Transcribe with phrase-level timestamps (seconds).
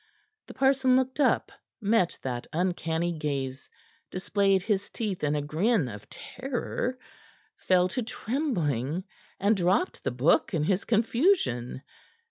[0.47, 3.69] The parson looked up, met that uncanny gaze,
[4.09, 6.97] displayed his teeth in a grin of terror,
[7.57, 9.03] fell to trembling,
[9.39, 11.83] and dropped the book in his confusion.